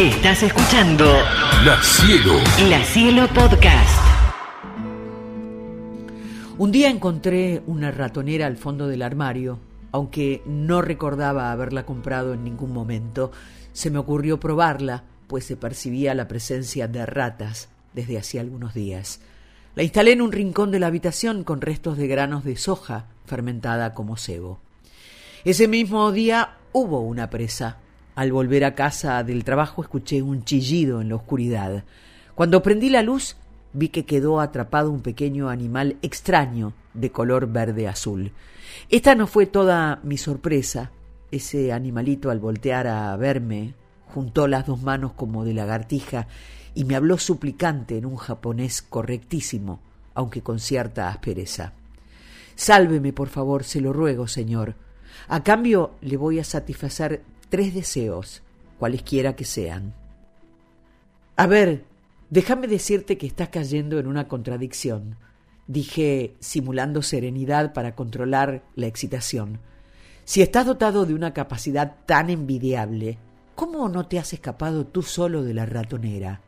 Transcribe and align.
Estás 0.00 0.42
escuchando 0.42 1.04
La 1.62 1.78
Cielo. 1.82 2.38
La 2.70 2.82
Cielo 2.82 3.28
Podcast. 3.34 4.00
Un 6.56 6.72
día 6.72 6.88
encontré 6.88 7.62
una 7.66 7.90
ratonera 7.90 8.46
al 8.46 8.56
fondo 8.56 8.88
del 8.88 9.02
armario, 9.02 9.58
aunque 9.92 10.40
no 10.46 10.80
recordaba 10.80 11.52
haberla 11.52 11.84
comprado 11.84 12.32
en 12.32 12.44
ningún 12.44 12.72
momento. 12.72 13.30
Se 13.74 13.90
me 13.90 13.98
ocurrió 13.98 14.40
probarla, 14.40 15.04
pues 15.26 15.44
se 15.44 15.58
percibía 15.58 16.14
la 16.14 16.28
presencia 16.28 16.88
de 16.88 17.04
ratas 17.04 17.68
desde 17.92 18.16
hacía 18.16 18.40
algunos 18.40 18.72
días. 18.72 19.20
La 19.74 19.82
instalé 19.82 20.12
en 20.12 20.22
un 20.22 20.32
rincón 20.32 20.70
de 20.70 20.80
la 20.80 20.86
habitación 20.86 21.44
con 21.44 21.60
restos 21.60 21.98
de 21.98 22.08
granos 22.08 22.42
de 22.42 22.56
soja 22.56 23.04
fermentada 23.26 23.92
como 23.92 24.16
cebo. 24.16 24.60
Ese 25.44 25.68
mismo 25.68 26.10
día 26.10 26.56
hubo 26.72 27.00
una 27.00 27.28
presa. 27.28 27.80
Al 28.20 28.32
volver 28.32 28.66
a 28.66 28.74
casa 28.74 29.24
del 29.24 29.44
trabajo 29.44 29.80
escuché 29.80 30.20
un 30.20 30.44
chillido 30.44 31.00
en 31.00 31.08
la 31.08 31.14
oscuridad. 31.14 31.84
Cuando 32.34 32.62
prendí 32.62 32.90
la 32.90 33.00
luz 33.02 33.38
vi 33.72 33.88
que 33.88 34.04
quedó 34.04 34.40
atrapado 34.40 34.90
un 34.90 35.00
pequeño 35.00 35.48
animal 35.48 35.96
extraño 36.02 36.74
de 36.92 37.10
color 37.12 37.50
verde 37.50 37.88
azul. 37.88 38.32
Esta 38.90 39.14
no 39.14 39.26
fue 39.26 39.46
toda 39.46 40.00
mi 40.02 40.18
sorpresa. 40.18 40.90
Ese 41.30 41.72
animalito 41.72 42.28
al 42.28 42.40
voltear 42.40 42.88
a 42.88 43.16
verme 43.16 43.72
juntó 44.08 44.46
las 44.48 44.66
dos 44.66 44.82
manos 44.82 45.14
como 45.14 45.46
de 45.46 45.54
lagartija 45.54 46.26
y 46.74 46.84
me 46.84 46.96
habló 46.96 47.16
suplicante 47.16 47.96
en 47.96 48.04
un 48.04 48.16
japonés 48.16 48.82
correctísimo, 48.82 49.80
aunque 50.12 50.42
con 50.42 50.58
cierta 50.58 51.08
aspereza. 51.08 51.72
Sálveme, 52.54 53.14
por 53.14 53.28
favor, 53.28 53.64
se 53.64 53.80
lo 53.80 53.94
ruego, 53.94 54.28
señor. 54.28 54.74
A 55.28 55.42
cambio 55.42 55.92
le 56.02 56.18
voy 56.18 56.38
a 56.38 56.44
satisfacer 56.44 57.22
tres 57.50 57.74
deseos, 57.74 58.42
cualesquiera 58.78 59.36
que 59.36 59.44
sean. 59.44 59.92
A 61.36 61.46
ver, 61.46 61.84
déjame 62.30 62.66
decirte 62.66 63.18
que 63.18 63.26
estás 63.26 63.50
cayendo 63.50 63.98
en 63.98 64.06
una 64.06 64.28
contradicción, 64.28 65.16
dije 65.66 66.34
simulando 66.40 67.02
serenidad 67.02 67.72
para 67.72 67.94
controlar 67.94 68.62
la 68.74 68.86
excitación. 68.86 69.60
Si 70.24 70.42
estás 70.42 70.66
dotado 70.66 71.06
de 71.06 71.14
una 71.14 71.34
capacidad 71.34 71.96
tan 72.06 72.30
envidiable, 72.30 73.18
¿cómo 73.54 73.88
no 73.88 74.06
te 74.06 74.18
has 74.18 74.32
escapado 74.32 74.86
tú 74.86 75.02
solo 75.02 75.42
de 75.42 75.54
la 75.54 75.66
ratonera? 75.66 76.40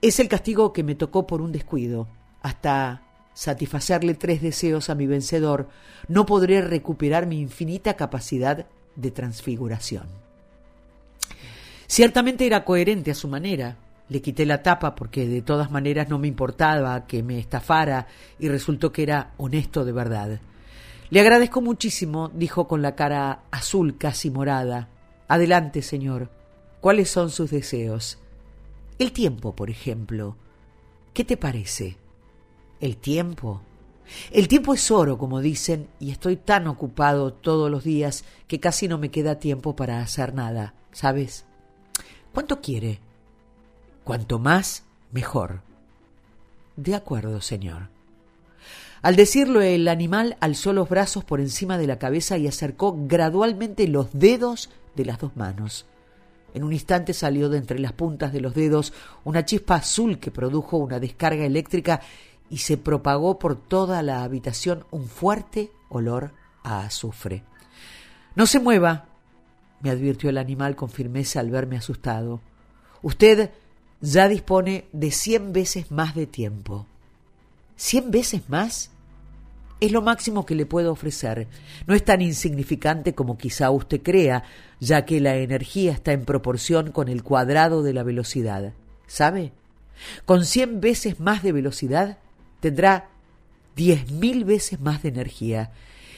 Es 0.00 0.20
el 0.20 0.28
castigo 0.28 0.72
que 0.72 0.82
me 0.82 0.94
tocó 0.94 1.26
por 1.26 1.42
un 1.42 1.52
descuido. 1.52 2.08
Hasta 2.40 3.02
satisfacerle 3.34 4.14
tres 4.14 4.42
deseos 4.42 4.90
a 4.90 4.94
mi 4.94 5.06
vencedor, 5.06 5.68
no 6.08 6.26
podré 6.26 6.60
recuperar 6.62 7.26
mi 7.26 7.40
infinita 7.40 7.94
capacidad 7.94 8.66
de 8.96 9.10
transfiguración. 9.10 10.06
Ciertamente 11.86 12.46
era 12.46 12.64
coherente 12.64 13.10
a 13.10 13.14
su 13.14 13.28
manera. 13.28 13.76
Le 14.08 14.22
quité 14.22 14.46
la 14.46 14.62
tapa 14.62 14.94
porque 14.94 15.26
de 15.26 15.42
todas 15.42 15.70
maneras 15.70 16.08
no 16.08 16.18
me 16.18 16.28
importaba 16.28 17.06
que 17.06 17.22
me 17.22 17.38
estafara 17.38 18.06
y 18.38 18.48
resultó 18.48 18.92
que 18.92 19.02
era 19.02 19.32
honesto 19.36 19.84
de 19.84 19.92
verdad. 19.92 20.40
Le 21.10 21.20
agradezco 21.20 21.60
muchísimo, 21.60 22.30
dijo 22.32 22.66
con 22.66 22.80
la 22.80 22.94
cara 22.94 23.42
azul 23.50 23.98
casi 23.98 24.30
morada. 24.30 24.88
Adelante, 25.28 25.82
señor. 25.82 26.30
¿Cuáles 26.80 27.10
son 27.10 27.30
sus 27.30 27.50
deseos? 27.50 28.18
El 28.98 29.12
tiempo, 29.12 29.54
por 29.54 29.68
ejemplo. 29.68 30.36
¿Qué 31.12 31.24
te 31.24 31.36
parece? 31.36 31.98
El 32.80 32.96
tiempo. 32.96 33.60
El 34.30 34.48
tiempo 34.48 34.74
es 34.74 34.90
oro, 34.90 35.18
como 35.18 35.40
dicen, 35.40 35.88
y 36.00 36.10
estoy 36.10 36.36
tan 36.36 36.66
ocupado 36.66 37.32
todos 37.32 37.70
los 37.70 37.84
días 37.84 38.24
que 38.46 38.60
casi 38.60 38.88
no 38.88 38.98
me 38.98 39.10
queda 39.10 39.38
tiempo 39.38 39.76
para 39.76 40.00
hacer 40.00 40.34
nada, 40.34 40.74
¿sabes? 40.92 41.44
¿Cuánto 42.32 42.60
quiere? 42.60 43.00
Cuanto 44.04 44.38
más, 44.38 44.84
mejor. 45.10 45.62
De 46.76 46.94
acuerdo, 46.94 47.40
señor. 47.40 47.88
Al 49.02 49.16
decirlo, 49.16 49.60
el 49.60 49.88
animal 49.88 50.36
alzó 50.40 50.72
los 50.72 50.88
brazos 50.88 51.24
por 51.24 51.40
encima 51.40 51.76
de 51.76 51.86
la 51.88 51.98
cabeza 51.98 52.38
y 52.38 52.46
acercó 52.46 52.96
gradualmente 53.06 53.88
los 53.88 54.08
dedos 54.12 54.70
de 54.94 55.04
las 55.04 55.18
dos 55.18 55.36
manos. 55.36 55.86
En 56.54 56.64
un 56.64 56.72
instante 56.72 57.12
salió 57.12 57.48
de 57.48 57.58
entre 57.58 57.78
las 57.78 57.92
puntas 57.92 58.32
de 58.32 58.40
los 58.40 58.54
dedos 58.54 58.92
una 59.24 59.44
chispa 59.44 59.76
azul 59.76 60.18
que 60.18 60.30
produjo 60.30 60.76
una 60.76 61.00
descarga 61.00 61.44
eléctrica 61.44 62.00
y 62.52 62.58
se 62.58 62.76
propagó 62.76 63.38
por 63.38 63.56
toda 63.56 64.02
la 64.02 64.22
habitación 64.22 64.84
un 64.90 65.08
fuerte 65.08 65.72
olor 65.88 66.32
a 66.62 66.84
azufre. 66.84 67.44
No 68.36 68.46
se 68.46 68.60
mueva, 68.60 69.06
me 69.80 69.88
advirtió 69.88 70.28
el 70.28 70.36
animal 70.36 70.76
con 70.76 70.90
firmeza 70.90 71.40
al 71.40 71.50
verme 71.50 71.78
asustado. 71.78 72.42
Usted 73.00 73.50
ya 74.02 74.28
dispone 74.28 74.84
de 74.92 75.10
cien 75.12 75.54
veces 75.54 75.90
más 75.90 76.14
de 76.14 76.26
tiempo. 76.26 76.86
¿Cien 77.74 78.10
veces 78.10 78.42
más? 78.50 78.90
Es 79.80 79.90
lo 79.90 80.02
máximo 80.02 80.44
que 80.44 80.54
le 80.54 80.66
puedo 80.66 80.92
ofrecer. 80.92 81.48
No 81.86 81.94
es 81.94 82.04
tan 82.04 82.20
insignificante 82.20 83.14
como 83.14 83.38
quizá 83.38 83.70
usted 83.70 84.02
crea, 84.02 84.44
ya 84.78 85.06
que 85.06 85.22
la 85.22 85.36
energía 85.36 85.92
está 85.92 86.12
en 86.12 86.26
proporción 86.26 86.92
con 86.92 87.08
el 87.08 87.22
cuadrado 87.22 87.82
de 87.82 87.94
la 87.94 88.02
velocidad. 88.02 88.74
¿Sabe? 89.06 89.52
Con 90.26 90.44
cien 90.44 90.82
veces 90.82 91.18
más 91.18 91.42
de 91.42 91.52
velocidad 91.52 92.18
tendrá 92.62 93.08
diez 93.74 94.10
mil 94.12 94.44
veces 94.44 94.80
más 94.80 95.02
de 95.02 95.08
energía. 95.08 95.72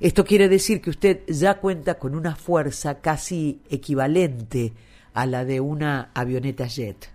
Esto 0.00 0.26
quiere 0.26 0.50
decir 0.50 0.82
que 0.82 0.90
usted 0.90 1.22
ya 1.26 1.54
cuenta 1.54 1.98
con 1.98 2.14
una 2.14 2.36
fuerza 2.36 3.00
casi 3.00 3.62
equivalente 3.70 4.74
a 5.14 5.24
la 5.24 5.46
de 5.46 5.60
una 5.60 6.10
avioneta 6.12 6.66
jet. 6.66 7.10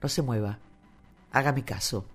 no 0.00 0.08
se 0.08 0.22
mueva. 0.22 0.60
Hágame 1.32 1.64
caso. 1.64 2.06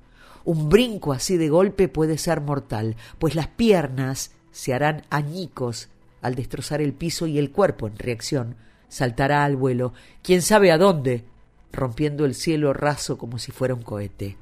Un 0.46 0.70
brinco 0.70 1.12
así 1.12 1.36
de 1.36 1.50
golpe 1.50 1.90
puede 1.90 2.18
ser 2.18 2.40
mortal, 2.40 2.96
pues 3.20 3.36
las 3.36 3.48
piernas 3.50 4.32
se 4.52 4.74
harán 4.74 5.04
añicos 5.10 5.90
al 6.22 6.36
destrozar 6.36 6.82
el 6.82 6.94
piso 6.94 7.28
y 7.28 7.38
el 7.38 7.52
cuerpo, 7.52 7.88
en 7.88 7.98
reacción, 7.98 8.56
saltará 8.88 9.44
al 9.44 9.58
vuelo, 9.58 9.92
quién 10.24 10.42
sabe 10.42 10.72
a 10.72 10.78
dónde, 10.78 11.26
rompiendo 11.74 12.24
el 12.24 12.34
cielo 12.34 12.72
raso 12.72 13.18
como 13.18 13.40
si 13.40 13.52
fuera 13.52 13.74
un 13.74 13.82
cohete. 13.82 14.38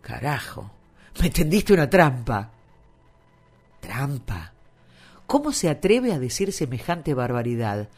Carajo, 0.00 0.70
me 1.20 1.30
tendiste 1.30 1.72
una 1.72 1.88
trampa. 1.88 2.50
Trampa. 3.80 4.52
¿Cómo 5.26 5.52
se 5.52 5.68
atreve 5.68 6.12
a 6.12 6.18
decir 6.18 6.52
semejante 6.52 7.14
barbaridad? 7.14 7.88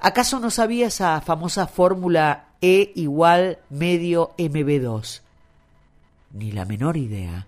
¿Acaso 0.00 0.38
no 0.38 0.50
sabía 0.50 0.88
esa 0.88 1.20
famosa 1.20 1.66
fórmula 1.66 2.48
E 2.60 2.92
igual 2.94 3.58
medio 3.70 4.34
MB2? 4.36 5.20
Ni 6.32 6.52
la 6.52 6.64
menor 6.64 6.96
idea. 6.96 7.46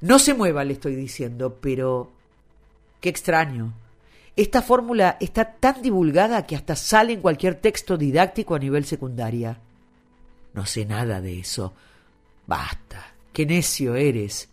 No 0.00 0.18
se 0.18 0.34
mueva, 0.34 0.64
le 0.64 0.74
estoy 0.74 0.94
diciendo, 0.94 1.58
pero... 1.60 2.12
Qué 3.00 3.08
extraño. 3.08 3.72
Esta 4.36 4.62
fórmula 4.62 5.16
está 5.20 5.54
tan 5.54 5.82
divulgada 5.82 6.46
que 6.46 6.56
hasta 6.56 6.76
sale 6.76 7.12
en 7.12 7.20
cualquier 7.20 7.56
texto 7.56 7.96
didáctico 7.96 8.54
a 8.54 8.58
nivel 8.58 8.84
secundaria. 8.84 9.58
No 10.54 10.64
sé 10.66 10.84
nada 10.84 11.20
de 11.20 11.40
eso. 11.40 11.74
Basta, 12.52 13.14
qué 13.32 13.46
necio 13.46 13.94
eres. 13.94 14.50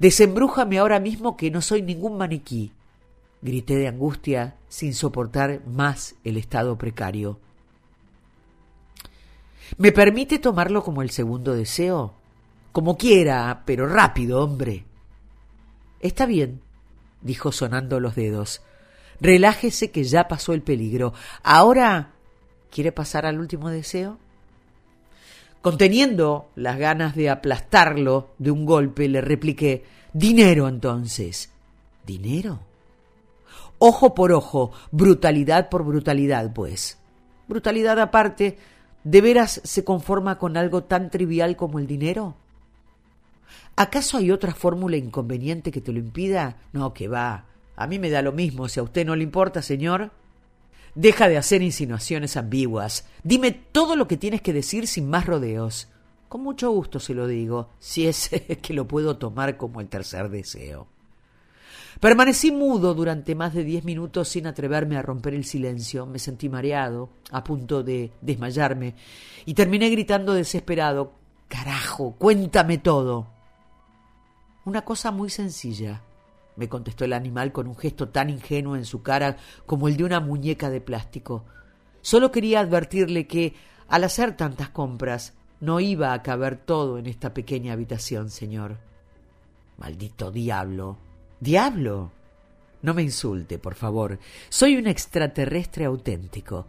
Desembrújame 0.00 0.80
ahora 0.80 0.98
mismo 0.98 1.36
que 1.36 1.52
no 1.52 1.62
soy 1.62 1.82
ningún 1.82 2.18
maniquí. 2.18 2.72
Grité 3.42 3.76
de 3.76 3.86
angustia 3.86 4.56
sin 4.68 4.92
soportar 4.92 5.64
más 5.64 6.16
el 6.24 6.36
estado 6.36 6.76
precario. 6.76 7.38
¿Me 9.76 9.92
permite 9.92 10.40
tomarlo 10.40 10.82
como 10.82 11.00
el 11.00 11.10
segundo 11.10 11.54
deseo? 11.54 12.12
Como 12.72 12.98
quiera, 12.98 13.62
pero 13.64 13.86
rápido, 13.86 14.42
hombre. 14.42 14.84
Está 16.00 16.26
bien, 16.26 16.60
dijo 17.22 17.52
sonando 17.52 18.00
los 18.00 18.16
dedos. 18.16 18.62
Relájese 19.20 19.92
que 19.92 20.02
ya 20.02 20.26
pasó 20.26 20.54
el 20.54 20.62
peligro. 20.62 21.12
Ahora. 21.44 22.14
¿Quiere 22.72 22.90
pasar 22.90 23.26
al 23.26 23.38
último 23.38 23.70
deseo? 23.70 24.18
Conteniendo 25.62 26.50
las 26.54 26.78
ganas 26.78 27.14
de 27.14 27.30
aplastarlo 27.30 28.30
de 28.38 28.50
un 28.50 28.64
golpe, 28.64 29.08
le 29.08 29.20
repliqué 29.20 29.84
Dinero 30.12 30.68
entonces. 30.68 31.50
¿Dinero? 32.06 32.60
Ojo 33.78 34.14
por 34.14 34.32
ojo, 34.32 34.72
brutalidad 34.90 35.68
por 35.68 35.84
brutalidad, 35.84 36.52
pues. 36.52 36.98
Brutalidad 37.46 38.00
aparte, 38.00 38.58
¿de 39.04 39.20
veras 39.20 39.60
se 39.64 39.84
conforma 39.84 40.38
con 40.38 40.56
algo 40.56 40.84
tan 40.84 41.10
trivial 41.10 41.56
como 41.56 41.78
el 41.78 41.86
dinero? 41.86 42.34
¿Acaso 43.76 44.16
hay 44.16 44.32
otra 44.32 44.54
fórmula 44.54 44.96
inconveniente 44.96 45.70
que 45.70 45.80
te 45.80 45.92
lo 45.92 46.00
impida? 46.00 46.56
No, 46.72 46.92
que 46.92 47.06
va. 47.06 47.44
A 47.76 47.86
mí 47.86 47.98
me 48.00 48.10
da 48.10 48.22
lo 48.22 48.32
mismo. 48.32 48.68
Si 48.68 48.80
a 48.80 48.82
usted 48.82 49.06
no 49.06 49.14
le 49.14 49.22
importa, 49.22 49.62
señor. 49.62 50.10
Deja 50.98 51.28
de 51.28 51.38
hacer 51.38 51.62
insinuaciones 51.62 52.36
ambiguas. 52.36 53.06
Dime 53.22 53.52
todo 53.52 53.94
lo 53.94 54.08
que 54.08 54.16
tienes 54.16 54.42
que 54.42 54.52
decir 54.52 54.88
sin 54.88 55.08
más 55.08 55.26
rodeos. 55.26 55.86
Con 56.28 56.42
mucho 56.42 56.72
gusto 56.72 56.98
se 56.98 57.14
lo 57.14 57.28
digo, 57.28 57.70
si 57.78 58.08
es 58.08 58.28
que 58.62 58.74
lo 58.74 58.88
puedo 58.88 59.16
tomar 59.16 59.56
como 59.56 59.80
el 59.80 59.88
tercer 59.88 60.28
deseo. 60.28 60.88
Permanecí 62.00 62.50
mudo 62.50 62.94
durante 62.94 63.36
más 63.36 63.54
de 63.54 63.62
diez 63.62 63.84
minutos 63.84 64.28
sin 64.28 64.48
atreverme 64.48 64.96
a 64.96 65.02
romper 65.02 65.34
el 65.34 65.44
silencio. 65.44 66.04
Me 66.04 66.18
sentí 66.18 66.48
mareado, 66.48 67.10
a 67.30 67.44
punto 67.44 67.84
de 67.84 68.10
desmayarme, 68.20 68.96
y 69.46 69.54
terminé 69.54 69.90
gritando 69.90 70.34
desesperado 70.34 71.12
Carajo, 71.46 72.16
cuéntame 72.18 72.78
todo. 72.78 73.28
Una 74.64 74.84
cosa 74.84 75.12
muy 75.12 75.30
sencilla, 75.30 76.02
me 76.58 76.68
contestó 76.68 77.04
el 77.04 77.12
animal 77.12 77.52
con 77.52 77.68
un 77.68 77.76
gesto 77.76 78.08
tan 78.08 78.30
ingenuo 78.30 78.74
en 78.74 78.84
su 78.84 79.00
cara 79.00 79.36
como 79.64 79.86
el 79.86 79.96
de 79.96 80.02
una 80.02 80.18
muñeca 80.18 80.70
de 80.70 80.80
plástico. 80.80 81.44
Solo 82.00 82.32
quería 82.32 82.58
advertirle 82.58 83.28
que, 83.28 83.54
al 83.86 84.02
hacer 84.02 84.36
tantas 84.36 84.70
compras, 84.70 85.34
no 85.60 85.78
iba 85.78 86.12
a 86.12 86.22
caber 86.22 86.56
todo 86.56 86.98
en 86.98 87.06
esta 87.06 87.32
pequeña 87.32 87.74
habitación, 87.74 88.28
señor. 88.28 88.78
Maldito 89.76 90.32
diablo. 90.32 90.98
¿Diablo? 91.38 92.10
No 92.82 92.92
me 92.92 93.02
insulte, 93.02 93.60
por 93.60 93.76
favor. 93.76 94.18
Soy 94.48 94.76
un 94.76 94.88
extraterrestre 94.88 95.84
auténtico. 95.84 96.66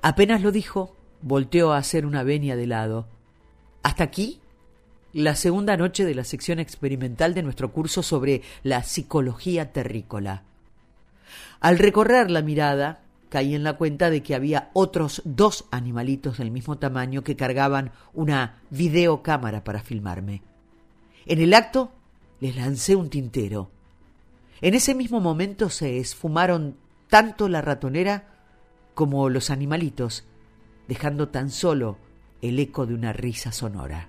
Apenas 0.00 0.40
lo 0.40 0.52
dijo, 0.52 0.96
volteó 1.20 1.72
a 1.72 1.78
hacer 1.78 2.06
una 2.06 2.22
venia 2.22 2.56
de 2.56 2.66
lado. 2.66 3.08
Hasta 3.82 4.04
aquí 4.04 4.41
la 5.12 5.36
segunda 5.36 5.76
noche 5.76 6.04
de 6.04 6.14
la 6.14 6.24
sección 6.24 6.58
experimental 6.58 7.34
de 7.34 7.42
nuestro 7.42 7.72
curso 7.72 8.02
sobre 8.02 8.42
la 8.62 8.82
psicología 8.82 9.72
terrícola. 9.72 10.44
Al 11.60 11.78
recorrer 11.78 12.30
la 12.30 12.42
mirada, 12.42 13.02
caí 13.28 13.54
en 13.54 13.64
la 13.64 13.74
cuenta 13.74 14.10
de 14.10 14.22
que 14.22 14.34
había 14.34 14.70
otros 14.72 15.22
dos 15.24 15.66
animalitos 15.70 16.38
del 16.38 16.50
mismo 16.50 16.78
tamaño 16.78 17.22
que 17.22 17.36
cargaban 17.36 17.92
una 18.14 18.60
videocámara 18.70 19.64
para 19.64 19.82
filmarme. 19.82 20.42
En 21.26 21.40
el 21.40 21.54
acto 21.54 21.92
les 22.40 22.56
lancé 22.56 22.96
un 22.96 23.08
tintero. 23.08 23.70
En 24.60 24.74
ese 24.74 24.94
mismo 24.94 25.20
momento 25.20 25.70
se 25.70 25.98
esfumaron 25.98 26.76
tanto 27.08 27.48
la 27.48 27.62
ratonera 27.62 28.28
como 28.94 29.28
los 29.28 29.50
animalitos, 29.50 30.24
dejando 30.88 31.28
tan 31.28 31.50
solo 31.50 31.98
el 32.42 32.58
eco 32.58 32.86
de 32.86 32.94
una 32.94 33.12
risa 33.12 33.52
sonora. 33.52 34.08